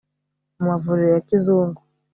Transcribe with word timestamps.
mu 0.57 0.63
mavuriro 0.69 1.09
ya 1.15 1.21
kizungu 1.27 1.81